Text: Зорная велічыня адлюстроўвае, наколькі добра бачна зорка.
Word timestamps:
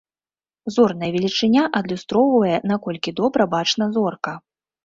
Зорная 0.77 1.09
велічыня 1.15 1.63
адлюстроўвае, 1.79 2.57
наколькі 2.73 3.15
добра 3.21 3.49
бачна 3.55 3.85
зорка. 3.99 4.31